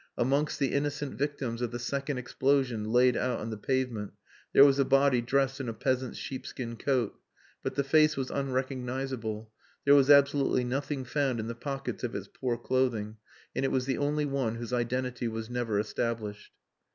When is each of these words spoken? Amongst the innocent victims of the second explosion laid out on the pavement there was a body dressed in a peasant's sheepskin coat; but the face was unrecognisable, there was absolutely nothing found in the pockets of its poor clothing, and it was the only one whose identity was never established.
Amongst 0.17 0.57
the 0.57 0.71
innocent 0.73 1.13
victims 1.13 1.61
of 1.61 1.69
the 1.69 1.77
second 1.77 2.17
explosion 2.17 2.85
laid 2.85 3.15
out 3.15 3.39
on 3.39 3.51
the 3.51 3.55
pavement 3.57 4.13
there 4.51 4.65
was 4.65 4.79
a 4.79 4.83
body 4.83 5.21
dressed 5.21 5.59
in 5.59 5.69
a 5.69 5.73
peasant's 5.75 6.17
sheepskin 6.17 6.75
coat; 6.75 7.19
but 7.61 7.75
the 7.75 7.83
face 7.83 8.17
was 8.17 8.31
unrecognisable, 8.31 9.51
there 9.85 9.93
was 9.93 10.09
absolutely 10.09 10.63
nothing 10.63 11.03
found 11.05 11.39
in 11.39 11.45
the 11.45 11.53
pockets 11.53 12.03
of 12.03 12.15
its 12.15 12.27
poor 12.27 12.57
clothing, 12.57 13.17
and 13.55 13.63
it 13.63 13.71
was 13.71 13.85
the 13.85 13.99
only 13.99 14.25
one 14.25 14.55
whose 14.55 14.73
identity 14.73 15.27
was 15.27 15.51
never 15.51 15.77
established. 15.79 16.51